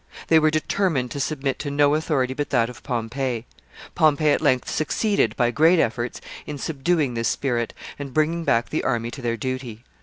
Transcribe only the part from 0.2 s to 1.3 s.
They were determined to